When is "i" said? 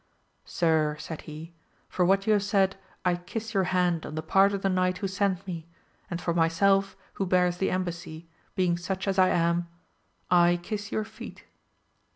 3.05-3.13, 9.19-9.29, 10.31-10.59